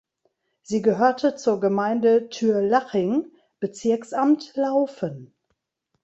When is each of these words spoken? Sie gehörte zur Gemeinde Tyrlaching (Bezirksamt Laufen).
Sie 0.63 0.81
gehörte 0.81 1.35
zur 1.35 1.59
Gemeinde 1.59 2.27
Tyrlaching 2.29 3.31
(Bezirksamt 3.59 4.51
Laufen). 4.55 5.31